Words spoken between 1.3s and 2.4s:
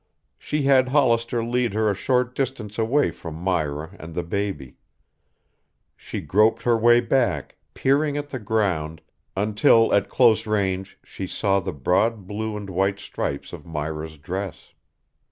lead her a short